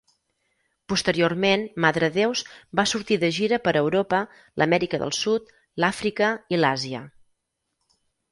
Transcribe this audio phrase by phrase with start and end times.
[0.91, 2.41] Posteriorment, Madredeus
[2.79, 4.21] va sortir de gira per Europa,
[4.61, 5.53] l'Amèrica del Sud,
[5.85, 7.03] l'Àfrica i l'Àsia.